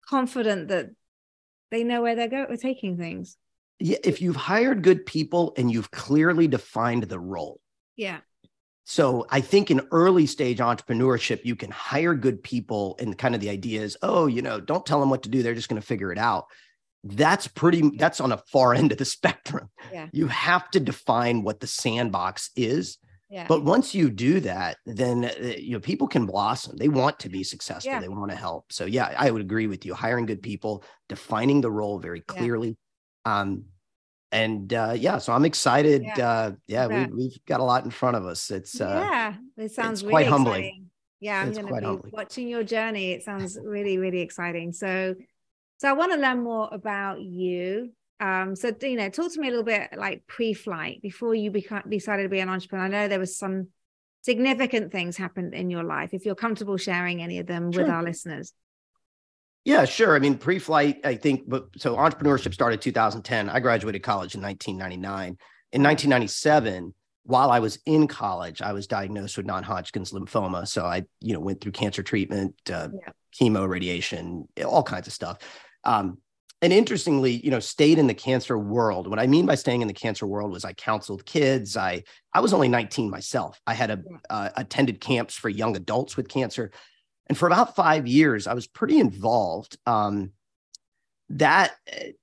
[0.09, 0.91] confident that
[1.73, 3.37] they know where they're going, or taking things.
[3.81, 7.61] Yeah, if you've hired good people and you've clearly defined the role.
[7.97, 8.19] Yeah.
[8.85, 13.41] So I think in early stage entrepreneurship, you can hire good people, and kind of
[13.41, 15.81] the idea is, oh, you know, don't tell them what to do; they're just going
[15.81, 16.47] to figure it out.
[17.03, 17.91] That's pretty.
[17.97, 19.71] That's on a far end of the spectrum.
[19.93, 20.09] Yeah.
[20.13, 22.99] You have to define what the sandbox is.
[23.31, 23.47] Yeah.
[23.49, 26.77] But once you do that, then uh, you know people can blossom.
[26.77, 27.91] They want to be successful.
[27.91, 28.01] Yeah.
[28.01, 28.71] They want to help.
[28.71, 29.95] So yeah, I would agree with you.
[29.95, 32.77] Hiring good people, defining the role very clearly.
[33.27, 33.41] Yeah.
[33.41, 33.65] Um,
[34.35, 36.03] and uh, yeah, so I'm excited.
[36.03, 38.51] Yeah, uh, yeah, we, we've got a lot in front of us.
[38.51, 40.65] It's uh, yeah, it sounds really quite humbling.
[40.65, 40.91] Exciting.
[41.21, 42.13] Yeah, I'm going to be humbling.
[42.13, 43.13] watching your journey.
[43.13, 44.73] It sounds really, really exciting.
[44.73, 45.15] So,
[45.79, 47.93] so I want to learn more about you.
[48.21, 51.89] Um, so you know, talk to me a little bit like pre-flight before you beca-
[51.89, 52.85] decided to be an entrepreneur.
[52.85, 53.69] I know there was some
[54.23, 56.11] significant things happened in your life.
[56.13, 57.83] If you're comfortable sharing any of them sure.
[57.83, 58.53] with our listeners.
[59.65, 60.15] Yeah, sure.
[60.15, 63.49] I mean, pre-flight, I think, but so entrepreneurship started 2010.
[63.49, 65.39] I graduated college in 1999.
[65.73, 70.69] In 1997, while I was in college, I was diagnosed with non-Hodgkin's lymphoma.
[70.69, 73.13] So I, you know, went through cancer treatment, uh, yeah.
[73.35, 75.39] chemo, radiation, all kinds of stuff.
[75.85, 76.19] Um,
[76.61, 79.07] and interestingly, you know, stayed in the cancer world.
[79.09, 81.77] What I mean by staying in the cancer world was I counseled kids.
[81.77, 83.61] I I was only 19 myself.
[83.67, 86.71] I had a, uh, attended camps for young adults with cancer.
[87.27, 89.79] And for about five years, I was pretty involved.
[89.87, 90.33] Um,
[91.31, 91.73] that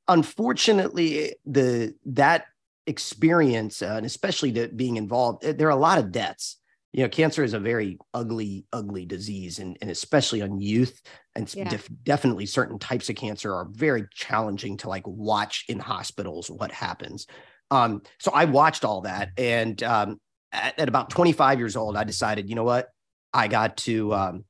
[0.07, 2.45] unfortunately, the that
[2.87, 6.57] experience, uh, and especially the, being involved, there are a lot of deaths.
[6.93, 11.01] You know, cancer is a very ugly, ugly disease, and, and especially on youth,
[11.35, 11.69] and yeah.
[11.69, 16.71] def- definitely certain types of cancer are very challenging to like watch in hospitals what
[16.71, 17.27] happens.
[17.71, 20.19] Um, so I watched all that, and um,
[20.51, 22.89] at, at, about 25 years old, I decided, you know what,
[23.33, 24.45] I got to um,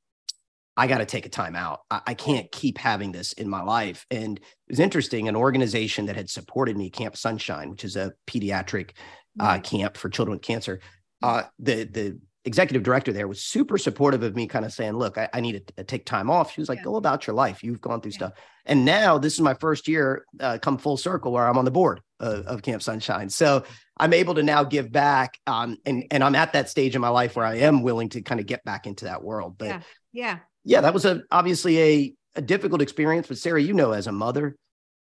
[0.76, 1.80] I got to take a time out.
[1.90, 4.06] I, I, can't keep having this in my life.
[4.10, 5.28] And it was interesting.
[5.28, 8.92] An organization that had supported me, Camp Sunshine, which is a pediatric
[9.38, 10.80] uh, camp for children with cancer.
[11.22, 15.18] Uh, the the executive director there was super supportive of me, kind of saying, "Look,
[15.18, 16.84] I, I need to take time off." She was like, yeah.
[16.84, 17.62] "Go about your life.
[17.62, 18.18] You've gone through yeah.
[18.18, 18.32] stuff."
[18.66, 21.70] And now this is my first year, uh, come full circle, where I'm on the
[21.70, 23.28] board of, of Camp Sunshine.
[23.28, 23.64] So
[23.96, 27.08] I'm able to now give back, um, and and I'm at that stage in my
[27.08, 29.56] life where I am willing to kind of get back into that world.
[29.58, 29.80] But yeah,
[30.12, 33.28] yeah yeah, that was a obviously a, a difficult experience.
[33.28, 34.56] But Sarah, you know, as a mother,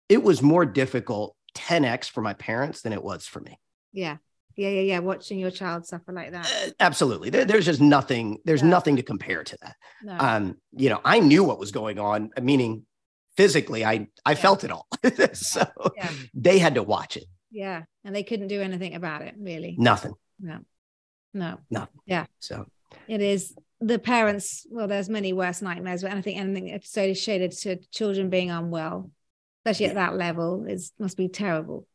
[0.09, 3.59] it was more difficult 10x for my parents than it was for me.
[3.93, 4.17] Yeah.
[4.57, 4.99] Yeah, yeah, yeah.
[4.99, 6.47] Watching your child suffer like that.
[6.47, 7.31] Uh, absolutely.
[7.31, 9.77] There, there's just nothing, there's nothing to compare to that.
[10.03, 10.17] No.
[10.19, 12.85] Um, you know, I knew what was going on, meaning
[13.37, 14.35] physically, I I yeah.
[14.35, 14.87] felt it all.
[15.33, 15.65] so
[15.97, 16.11] yeah.
[16.35, 17.25] they had to watch it.
[17.51, 17.85] Yeah.
[18.05, 19.77] And they couldn't do anything about it, really.
[19.79, 20.15] Nothing.
[20.39, 20.59] No.
[21.33, 21.59] No.
[21.71, 22.01] Nothing.
[22.07, 22.27] Yeah.
[22.41, 22.67] So
[23.09, 27.77] it is the parents, well, there's many worse nightmares, but I think anything associated to
[27.91, 29.11] children being unwell,
[29.65, 31.87] especially at that level, is must be terrible.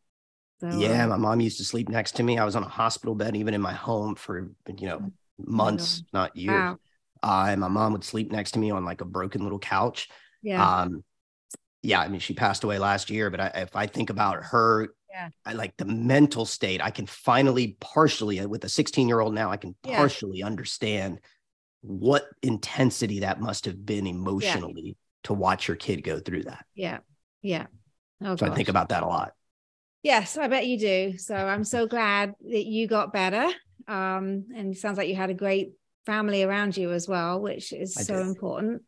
[0.62, 2.40] So, yeah, um, my mom used to sleep next to me.
[2.40, 6.04] I was on a hospital bed, even in my home, for you know oh months,
[6.12, 6.54] not years.
[6.54, 6.78] Wow.
[7.22, 10.10] Uh, and my mom would sleep next to me on like a broken little couch.
[10.42, 10.82] Yeah.
[10.82, 11.04] Um,
[11.82, 14.90] yeah, I mean, she passed away last year, but I, if I think about her,
[15.12, 15.30] yeah.
[15.46, 16.84] I like the mental state.
[16.84, 19.98] I can finally partially, with a 16 year old now, I can yeah.
[19.98, 21.20] partially understand
[21.86, 24.94] what intensity that must have been emotionally yeah.
[25.24, 26.66] to watch your kid go through that.
[26.74, 27.00] Yeah.
[27.42, 27.68] Yeah.
[28.24, 28.52] Oh, so gosh.
[28.52, 29.34] I think about that a lot.
[30.04, 31.18] Yes, I bet you do.
[31.18, 33.46] So I'm so glad that you got better.
[33.88, 35.74] Um, and it sounds like you had a great
[36.06, 38.28] family around you as well, which is I so did.
[38.28, 38.82] important.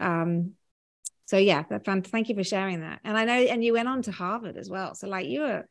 [0.00, 0.52] Um,
[1.26, 3.00] so yeah, that thank you for sharing that.
[3.04, 4.94] And I know, and you went on to Harvard as well.
[4.94, 5.68] So like you were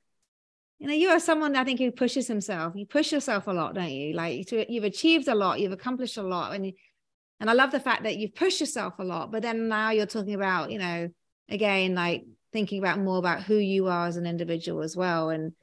[0.79, 2.73] you know, you are someone I think who pushes himself.
[2.75, 4.13] You push yourself a lot, don't you?
[4.13, 6.73] Like you've achieved a lot, you've accomplished a lot, and
[7.39, 9.31] and I love the fact that you've pushed yourself a lot.
[9.31, 11.09] But then now you're talking about, you know,
[11.49, 15.29] again, like thinking about more about who you are as an individual as well.
[15.29, 15.53] And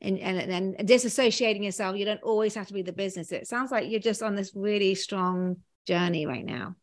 [0.00, 1.96] and, and and disassociating yourself.
[1.96, 3.32] You don't always have to be the business.
[3.32, 5.56] It sounds like you're just on this really strong
[5.86, 6.76] journey right now.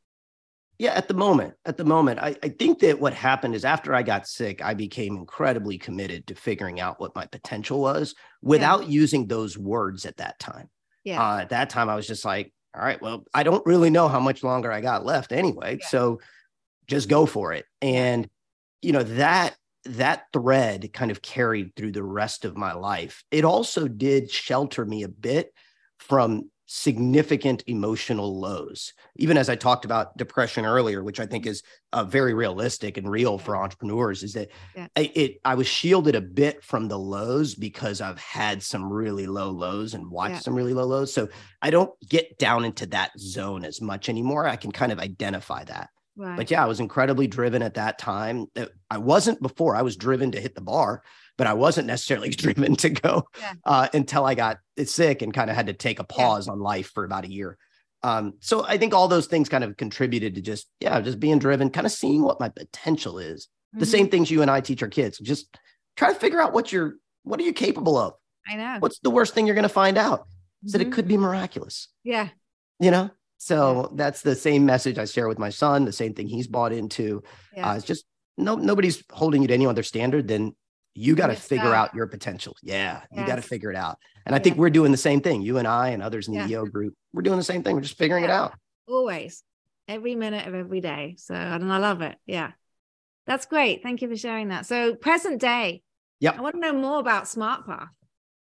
[0.83, 3.95] Yeah, at the moment, at the moment, I, I think that what happened is after
[3.95, 8.81] I got sick, I became incredibly committed to figuring out what my potential was without
[8.81, 8.89] yeah.
[8.89, 10.69] using those words at that time.
[11.05, 11.25] Yeah.
[11.25, 14.09] Uh, at that time, I was just like, all right, well, I don't really know
[14.09, 15.77] how much longer I got left anyway.
[15.79, 15.87] Yeah.
[15.87, 16.19] So
[16.87, 17.63] just go for it.
[17.81, 18.29] And,
[18.81, 23.23] you know, that that thread kind of carried through the rest of my life.
[23.31, 25.53] It also did shelter me a bit
[25.99, 28.93] from significant emotional lows.
[29.17, 33.09] Even as I talked about depression earlier, which I think is uh, very realistic and
[33.09, 34.87] real for entrepreneurs, is that yeah.
[34.95, 39.27] I, it I was shielded a bit from the lows because I've had some really
[39.27, 40.39] low lows and watched yeah.
[40.39, 41.13] some really low lows.
[41.13, 41.29] So
[41.61, 44.47] I don't get down into that zone as much anymore.
[44.47, 45.89] I can kind of identify that.
[46.15, 46.37] Right.
[46.37, 48.45] But yeah, I was incredibly driven at that time.
[48.89, 49.75] I wasn't before.
[49.75, 51.01] I was driven to hit the bar,
[51.37, 53.53] but I wasn't necessarily driven to go yeah.
[53.65, 56.53] uh, until I got sick and kind of had to take a pause yeah.
[56.53, 57.57] on life for about a year.
[58.03, 61.39] Um, so I think all those things kind of contributed to just yeah, just being
[61.39, 63.45] driven, kind of seeing what my potential is.
[63.45, 63.79] Mm-hmm.
[63.79, 65.19] The same things you and I teach our kids.
[65.19, 65.57] Just
[65.95, 68.13] try to figure out what you're what are you capable of.
[68.47, 68.77] I know.
[68.79, 70.25] What's the worst thing you're going to find out?
[70.63, 70.71] Is mm-hmm.
[70.71, 70.93] that it mm-hmm.
[70.93, 71.87] could be miraculous.
[72.03, 72.29] Yeah.
[72.79, 73.95] You know, so yeah.
[73.95, 77.23] that's the same message I share with my son, the same thing he's bought into.
[77.55, 77.71] Yeah.
[77.71, 78.05] Uh, it's just
[78.37, 80.55] no nobody's holding you to any other standard than
[80.95, 82.55] you got to figure out your potential.
[82.61, 83.19] Yeah, yes.
[83.19, 83.97] you got to figure it out.
[84.25, 85.41] And I think we're doing the same thing.
[85.41, 87.75] You and I and others in the EO group, we're doing the same thing.
[87.75, 88.53] We're just figuring it out.
[88.87, 89.43] Always,
[89.87, 91.15] every minute of every day.
[91.17, 92.15] So, and I love it.
[92.25, 92.51] Yeah,
[93.27, 93.83] that's great.
[93.83, 94.65] Thank you for sharing that.
[94.65, 95.81] So, present day.
[96.19, 97.89] Yeah, I want to know more about SmartPath.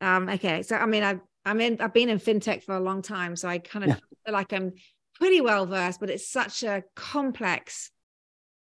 [0.02, 1.82] Um, okay, so I mean, I've I'm in.
[1.82, 4.52] I've been in fintech for a long time, so I kind of yeah feel like
[4.52, 4.74] I'm
[5.16, 7.92] pretty well versed, but it's such a complex,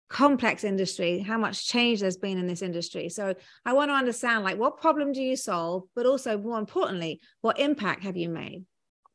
[0.09, 3.09] complex industry, how much change there's been in this industry.
[3.09, 7.21] So I want to understand like what problem do you solve, but also more importantly,
[7.41, 8.65] what impact have you made?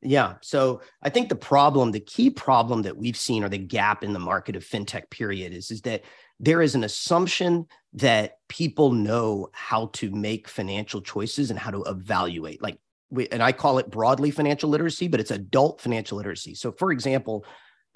[0.01, 0.35] Yeah.
[0.43, 4.13] So I think the problem, the key problem that we've seen or the gap in
[4.13, 6.03] the market of fintech period is, is that
[6.39, 11.83] there is an assumption that people know how to make financial choices and how to
[11.85, 12.63] evaluate.
[12.63, 12.79] Like
[13.11, 16.55] we, and I call it broadly financial literacy, but it's adult financial literacy.
[16.55, 17.47] So, for example,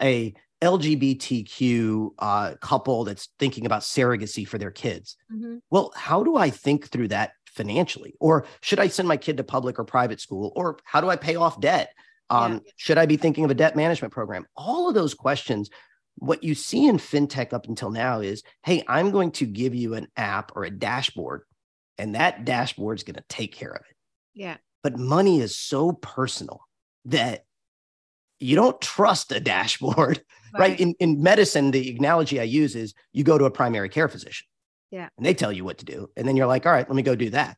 [0.00, 5.16] a LGBTQ uh, couple that's thinking about surrogacy for their kids.
[5.32, 5.58] Mm-hmm.
[5.70, 8.14] Well, how do I think through that financially?
[8.20, 10.52] Or should I send my kid to public or private school?
[10.56, 11.90] Or how do I pay off debt?
[12.30, 12.72] Um, yeah.
[12.76, 14.46] Should I be thinking of a debt management program?
[14.56, 15.70] All of those questions.
[16.16, 19.94] What you see in fintech up until now is hey, I'm going to give you
[19.94, 21.42] an app or a dashboard,
[21.96, 23.96] and that dashboard is going to take care of it.
[24.34, 24.56] Yeah.
[24.82, 26.60] But money is so personal
[27.04, 27.44] that
[28.40, 30.22] you don't trust a dashboard,
[30.54, 30.60] right?
[30.60, 30.80] right?
[30.80, 34.46] In, in medicine, the analogy I use is you go to a primary care physician.
[34.90, 35.08] Yeah.
[35.16, 36.08] And they tell you what to do.
[36.16, 37.56] And then you're like, all right, let me go do that.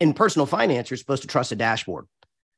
[0.00, 2.06] In personal finance, you're supposed to trust a dashboard.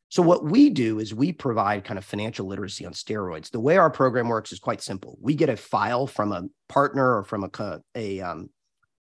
[0.09, 3.51] So, what we do is we provide kind of financial literacy on steroids.
[3.51, 5.19] The way our program works is quite simple.
[5.21, 8.51] We get a file from a partner or from a, a um,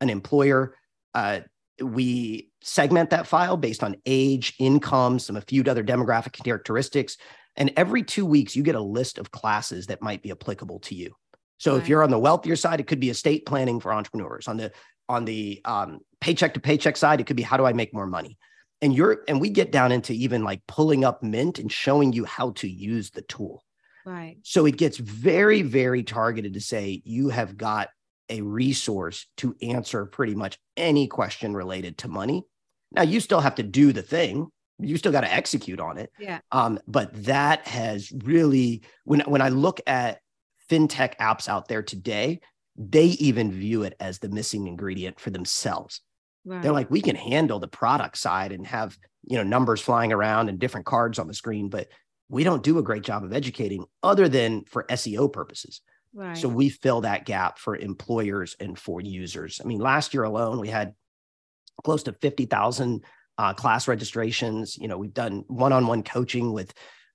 [0.01, 0.75] an employer.
[1.14, 1.40] Uh,
[1.81, 7.16] we segment that file based on age, income, some a few other demographic characteristics.
[7.57, 10.95] And every two weeks, you get a list of classes that might be applicable to
[10.95, 11.14] you.
[11.59, 11.83] So right.
[11.83, 14.49] if you're on the wealthier side, it could be estate planning for entrepreneurs.
[14.49, 14.73] On the
[15.09, 18.07] on the um, paycheck to paycheck side, it could be how do I make more
[18.07, 18.38] money?
[18.83, 22.25] And you're and we get down into even like pulling up Mint and showing you
[22.25, 23.64] how to use the tool.
[24.05, 24.37] Right.
[24.42, 27.88] So it gets very, very targeted to say you have got
[28.29, 32.45] a resource to answer pretty much any question related to money.
[32.92, 34.49] Now you still have to do the thing.
[34.79, 36.12] You still got to execute on it.
[36.19, 36.41] Yeah.
[36.53, 40.21] Um, but that has really when when I look at
[40.71, 42.41] fintech apps out there today,
[42.77, 46.03] they even view it as the missing ingredient for themselves.
[46.45, 46.62] Right.
[46.62, 50.49] They're like, we can handle the product side and have you know numbers flying around
[50.49, 51.89] and different cards on the screen, but
[52.29, 55.81] we don't do a great job of educating other than for SEO purposes.
[56.12, 56.37] Right.
[56.37, 59.61] So we fill that gap for employers and for users.
[59.62, 60.95] I mean, last year alone, we had
[61.85, 63.05] close to 50,000
[63.38, 64.77] uh, class registrations.
[64.77, 66.72] You know, we've done one on one coaching with,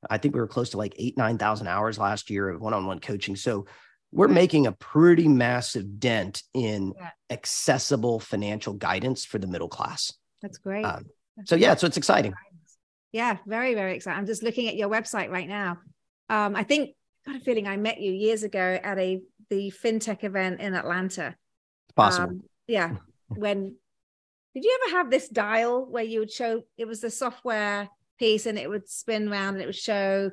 [0.10, 2.86] I think we were close to like eight, 9,000 hours last year of one on
[2.86, 3.36] one coaching.
[3.36, 3.66] So
[4.12, 7.12] we're making a pretty massive dent in yeah.
[7.30, 10.14] accessible financial guidance for the middle class.
[10.42, 10.84] That's great.
[10.84, 11.06] Um,
[11.46, 12.34] so, yeah, so it's exciting.
[13.12, 14.20] Yeah, very, very exciting.
[14.20, 15.80] I'm just looking at your website right now.
[16.30, 20.24] Um, I think got a feeling I met you years ago at a the fintech
[20.24, 21.36] event in Atlanta.
[21.96, 22.30] Possible.
[22.30, 22.96] Um, yeah.
[23.34, 23.76] When
[24.54, 28.46] did you ever have this dial where you would show it was the software piece
[28.46, 30.30] and it would spin around and it would show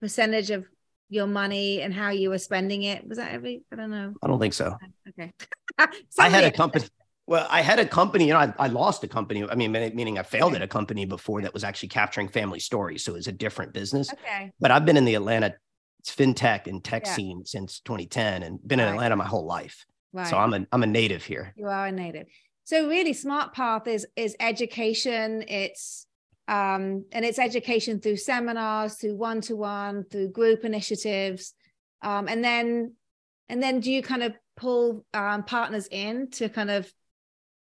[0.00, 0.64] percentage of
[1.08, 3.06] your money and how you were spending it?
[3.06, 4.14] Was that every I don't know.
[4.22, 4.76] I don't think so.
[5.08, 5.32] Okay.
[6.18, 6.86] I had a company.
[7.26, 9.48] Well, I had a company, you know, I, I lost a company.
[9.48, 13.04] I mean, meaning I failed at a company before that was actually capturing family stories.
[13.04, 14.12] So it was a different business.
[14.12, 14.50] Okay.
[14.58, 15.54] But I've been in the Atlanta
[16.04, 17.14] fintech and tech Yeah.
[17.14, 18.92] scene since 2010 and been in Right.
[18.94, 19.86] Atlanta my whole life.
[20.12, 20.26] Right.
[20.26, 21.54] So I'm a I'm a native here.
[21.56, 22.26] you are a native.
[22.64, 25.44] So really SmartPath is is education.
[25.48, 26.06] It's
[26.48, 31.54] um and it's education through seminars, through one-to-one, through group initiatives.
[32.02, 32.94] Um and then
[33.48, 36.92] and then do you kind of pull um partners in to kind of,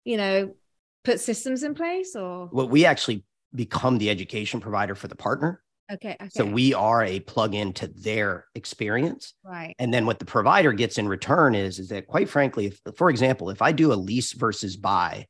[0.05, 0.55] you know,
[1.03, 5.63] put systems in place or Well, we actually become the education provider for the partner.
[5.93, 6.29] Okay, okay.
[6.31, 9.35] So we are a plug-in to their experience.
[9.45, 9.75] right.
[9.79, 13.11] And then what the provider gets in return is, is that quite frankly, if, for
[13.11, 15.27] example, if I do a lease versus buy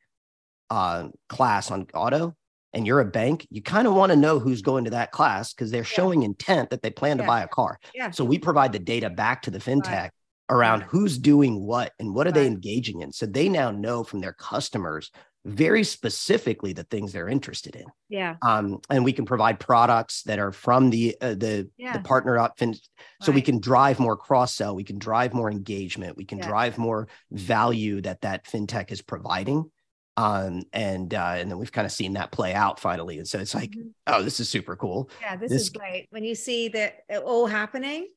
[0.71, 2.35] uh, class on auto
[2.73, 5.53] and you're a bank, you kind of want to know who's going to that class
[5.53, 7.79] because they're showing intent that they plan to buy a car.
[7.95, 8.11] Yeah.
[8.11, 10.11] So we provide the data back to the fintech
[10.51, 10.89] around Right.
[10.91, 13.13] who's doing what and what are they engaging in.
[13.13, 15.11] So they now know from their customers
[15.45, 17.85] very specifically the things they're interested in.
[18.09, 18.37] Yeah.
[18.43, 21.93] Um, and we can provide products that are from the uh, the Yeah.
[21.93, 22.75] the partner up fin-
[23.21, 26.49] so we can drive more cross sell we can drive more engagement we can Yeah.
[26.49, 29.71] drive more value that that fintech is providing
[30.17, 33.39] um and uh and then we've kind of seen that play out finally and so
[33.39, 33.91] it's like Mhm.
[34.07, 36.07] oh this is super cool Yeah, this, This- is great.
[36.11, 38.09] When you see that it all happening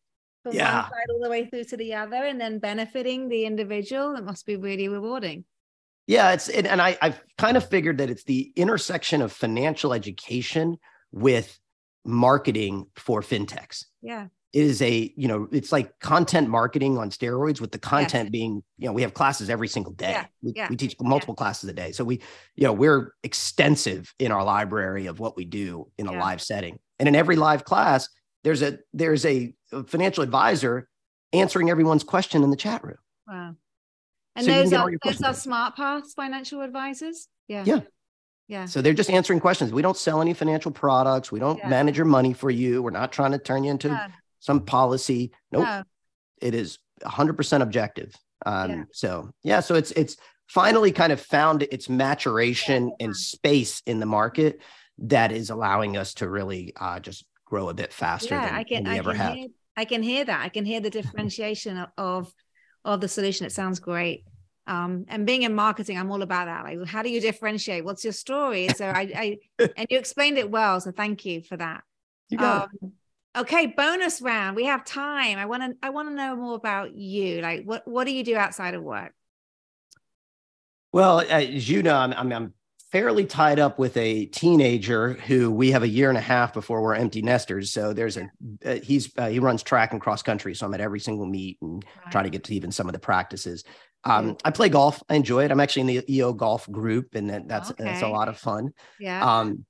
[0.43, 0.83] from Yeah.
[0.83, 4.23] one side all the way through to the other and then benefiting the individual, it
[4.23, 5.43] must be really rewarding.
[6.07, 9.93] Yeah it's it, and i i've kind of figured that it's the intersection of financial
[9.93, 10.77] education
[11.11, 11.59] with
[12.07, 13.85] marketing for fintechs.
[14.01, 14.27] Yeah.
[14.53, 18.63] it is a you know it's like content marketing on steroids with the content being
[18.77, 20.11] you know we have classes every single day.
[20.11, 21.91] Yeah, we, yeah, we teach multiple classes a day.
[21.91, 22.21] So we
[22.55, 26.79] you know we're extensive in our library of what we do in a live setting.
[26.97, 28.07] And in every live class
[28.43, 29.53] there's a there's a
[29.87, 30.87] financial advisor
[31.33, 32.97] answering everyone's question in the chat room.
[33.27, 33.55] Wow.
[34.37, 37.27] And So those are those are SmartPath's financial advisors.
[37.47, 37.63] Yeah.
[37.65, 37.79] Yeah.
[38.49, 38.65] Yeah.
[38.65, 41.67] so they're just answering questions we don't sell any financial products we don't Yeah.
[41.67, 43.99] manage your money for you we're not trying to turn you into No,
[44.39, 45.83] some policy nope no.
[46.41, 48.83] it is 100% objective um Yeah.
[48.93, 50.15] so yeah so it's it's
[50.47, 52.95] finally kind of found its maturation Yeah.
[53.07, 54.61] and space in the market
[54.99, 58.63] that is allowing us to really uh just grow a bit faster Yeah, than, I
[58.63, 60.41] can than we I ever can have hear I can hear that.
[60.41, 62.33] I can hear the differentiation of-
[62.87, 63.45] of of the solution.
[63.45, 64.25] It sounds great.
[64.65, 66.65] Um, and being in marketing, I'm all about that.
[66.65, 67.85] Like, how do you differentiate?
[67.85, 68.67] What's your story?
[68.69, 70.81] So I, I and you explained it well.
[70.81, 71.83] So thank you for that.
[72.29, 72.69] you got.
[72.83, 72.93] Um,
[73.37, 74.55] okay, bonus round.
[74.55, 75.37] We have time.
[75.37, 77.41] I want to I want to know more about you.
[77.41, 79.13] Like what what do you do outside of work?
[80.93, 82.53] well as you know I'm, I'm i'm
[82.91, 86.81] fairly tied up with a teenager who we have a year and a half before
[86.81, 88.29] we're empty nesters so there's a
[88.65, 91.57] uh, he's uh, he runs track and cross country so i'm at every single meet
[91.61, 93.63] and trying to get to even some of the practices.
[94.03, 95.03] Um, I play golf.
[95.09, 95.51] I enjoy it.
[95.51, 98.71] I'm actually in the EO golf group, and that, that's that's a lot of fun.
[98.99, 99.39] Yeah.
[99.39, 99.65] Um,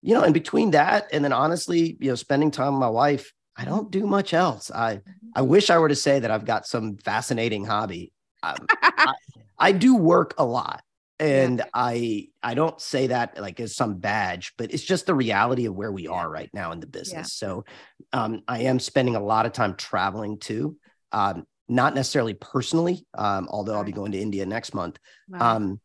[0.00, 3.32] you know, and between that and then honestly, you know, spending time with my wife,
[3.56, 4.70] I don't do much else.
[4.70, 5.00] I
[5.34, 8.12] I wish I were to say that I've got some fascinating hobby.
[8.42, 8.66] Um,
[9.58, 10.82] I do work a lot.
[11.22, 15.66] And I I don't say that like as some badge, but it's just the reality
[15.66, 17.32] of where we are right now in the business.
[17.32, 17.64] So
[18.12, 20.76] um, I am spending a lot of time traveling too.
[21.12, 24.98] Um, not necessarily personally, um, although I'll be going to India next month.
[25.28, 25.40] Right.
[25.40, 25.80] Um,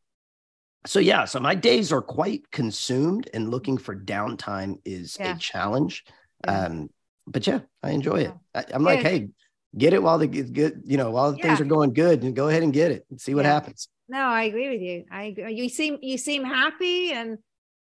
[0.86, 5.36] so yeah, so my days are quite consumed, and looking for downtime is Yeah.
[5.36, 6.04] a challenge.
[6.45, 6.65] Yeah.
[6.65, 6.89] Um,
[7.28, 8.34] but yeah, I enjoy it.
[8.56, 9.28] I, I'm like, hey,
[9.78, 12.47] get it while the good, you know, while the things are going good, and go
[12.47, 13.54] ahead and get it and see what Yeah.
[13.54, 13.89] happens.
[14.10, 15.06] No, I agree with you.
[15.12, 15.54] I agree.
[15.54, 17.39] You seem you seem happy and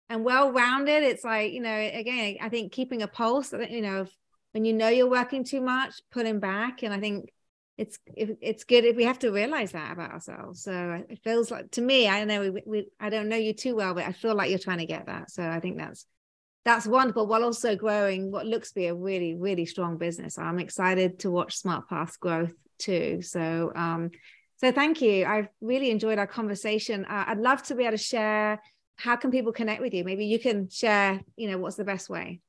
[0.09, 1.03] and well rounded.
[1.03, 3.53] It's like you know, again, I think keeping a pulse.
[3.53, 4.07] You know,
[4.53, 7.31] when you know you're working too much, putting back, and I think
[7.77, 10.63] it's it, it's good if we have to realize that about ourselves.
[10.63, 13.75] So it feels like to me, I know, we, we, I don't know you too
[13.75, 15.31] well, but I feel like you're trying to get that.
[15.31, 16.07] So I think that's
[16.65, 20.39] that's wonderful while also growing what looks to be a really really strong business.
[20.39, 23.23] I'm excited to watch SmartPath growth too.
[23.23, 24.11] So um
[24.63, 25.25] so thank you.
[25.25, 27.05] I've really enjoyed our conversation.
[27.05, 28.63] Uh, I'd love to be able to share.
[28.97, 30.05] How can people connect with you?
[30.05, 31.21] Maybe you can share.
[31.37, 32.41] You know, what's the best way?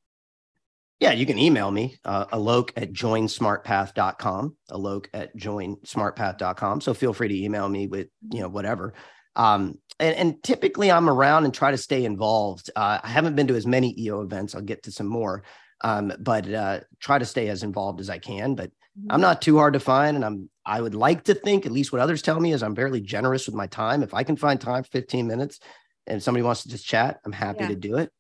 [1.00, 6.82] Yeah, you can email me, uh, alok at joinsmartpath.com, alok at joinsmartpath.com.
[6.82, 8.94] So feel free to email me with, you know, whatever.
[9.36, 12.70] Um, and, and typically I'm around and try to stay involved.
[12.76, 14.56] Uh, I haven't been to as many EO events.
[14.56, 15.44] I'll get to some more,
[15.84, 18.56] um, but uh, try to stay as involved as I can.
[18.56, 18.72] But
[19.10, 20.16] I'm not too hard to find.
[20.16, 22.76] And I'm, I would like to think, at least what others tell me, is I'm
[22.76, 24.02] fairly generous with my time.
[24.04, 25.60] If I can find time, 15 minutes,
[26.08, 27.68] and somebody wants to just chat, I'm happy Yeah.
[27.70, 28.12] to do it.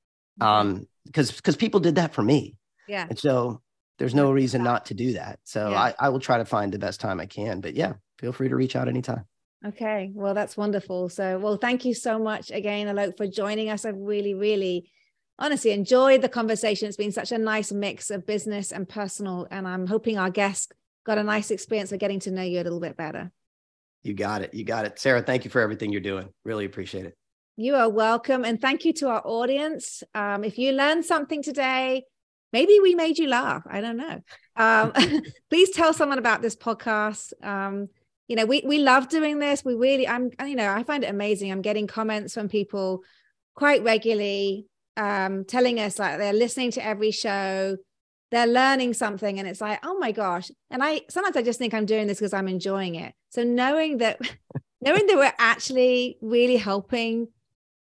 [0.41, 2.55] Um, because because people did that for me.
[2.87, 3.05] yeah.
[3.09, 3.61] And so
[3.99, 5.39] there's no reason not to do that.
[5.43, 5.79] So Yeah.
[5.79, 7.61] I, I will try to find the best time I can.
[7.61, 9.25] But yeah, feel free to reach out anytime.
[9.65, 11.07] Okay, well, that's wonderful.
[11.09, 13.85] So, well, thank you so much again, Alok, for joining us.
[13.85, 14.89] I've really, really
[15.39, 16.87] honestly enjoyed the conversation.
[16.89, 19.47] It's been such a nice mix of business and personal.
[19.51, 20.67] And I'm hoping our guests
[21.05, 23.31] got a nice experience of getting to know you a little bit better.
[24.03, 24.53] You got it.
[24.53, 24.99] You got it.
[24.99, 26.29] Sarah, thank you for everything you're doing.
[26.43, 27.15] Really appreciate it.
[27.55, 28.43] You are welcome.
[28.43, 30.03] And thank you to our audience.
[30.13, 32.03] Um, if you learned something today,
[32.51, 33.63] maybe we made you laugh.
[33.69, 34.21] I don't know.
[34.55, 34.91] Um,
[35.49, 37.31] please tell someone about this podcast.
[37.43, 37.89] Um,
[38.27, 39.63] you know, we we love doing this.
[39.63, 41.51] We really, I'm, you know, I find it amazing.
[41.51, 43.03] I'm getting comments from people
[43.55, 44.65] quite regularly
[44.97, 47.77] um, telling us like they're listening to every show,
[48.34, 50.51] they're learning something, and it's like, oh my gosh.
[50.69, 53.13] And I sometimes I just think I'm doing this because I'm enjoying it.
[53.29, 54.19] So knowing that,
[54.81, 57.27] knowing that we're actually really helping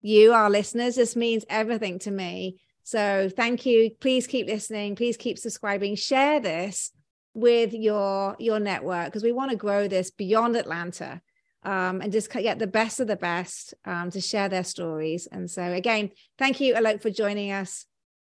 [0.01, 2.59] you, our listeners, this means everything to me.
[2.83, 3.91] So thank you.
[3.99, 4.95] Please keep listening.
[4.95, 5.95] Please keep subscribing.
[5.95, 6.91] Share this
[7.33, 11.21] with your your network because we want to grow this beyond Atlanta
[11.63, 15.27] um, and just get the best of the best um, to share their stories.
[15.31, 17.85] And so, again, thank you, Alok, for joining us.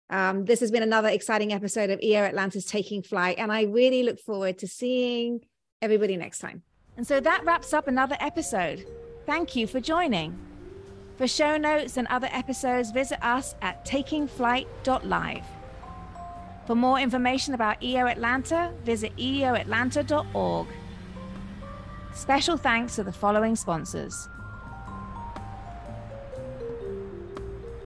[0.09, 4.03] Um, this has been another exciting episode of EO Atlanta's Taking Flight, and I really
[4.03, 5.41] look forward to seeing
[5.81, 6.63] everybody next time.
[6.97, 8.85] And so that wraps up another episode.
[9.25, 10.37] Thank you for joining.
[11.17, 15.45] For show notes and other episodes, visit us at takingflight.live.
[16.65, 20.67] For more information about EO Atlanta, visit eoatlanta.org.
[22.13, 24.27] Special thanks to the following sponsors